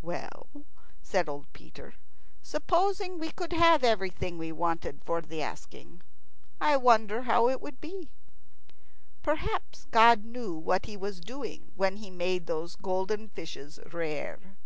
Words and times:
"Well," 0.00 0.46
said 1.02 1.28
old 1.28 1.52
Peter, 1.52 1.92
"supposing 2.42 3.18
we 3.18 3.30
could 3.30 3.52
have 3.52 3.84
everything 3.84 4.38
we 4.38 4.50
wanted 4.50 5.02
for 5.04 5.20
the 5.20 5.42
asking, 5.42 6.00
I 6.58 6.78
wonder 6.78 7.24
how 7.24 7.50
it 7.50 7.60
would 7.60 7.82
be. 7.82 8.08
Perhaps 9.22 9.84
God 9.90 10.24
knew 10.24 10.54
what 10.54 10.86
He 10.86 10.96
was 10.96 11.20
doing 11.20 11.70
when 11.76 11.96
He 11.96 12.08
made 12.08 12.46
those 12.46 12.76
golden 12.76 13.28
fishes 13.28 13.78
rare." 13.92 14.56